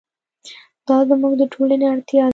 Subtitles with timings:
[0.87, 2.29] دا زموږ د ټولنې اړتیا ده.